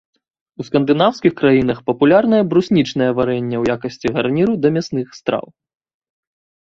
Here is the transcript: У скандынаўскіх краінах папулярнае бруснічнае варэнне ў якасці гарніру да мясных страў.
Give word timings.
У 0.61 0.63
скандынаўскіх 0.67 1.33
краінах 1.41 1.77
папулярнае 1.91 2.41
бруснічнае 2.53 3.11
варэнне 3.21 3.57
ў 3.59 3.63
якасці 3.77 4.07
гарніру 4.19 4.53
да 4.65 4.73
мясных 4.79 5.07
страў. 5.19 5.45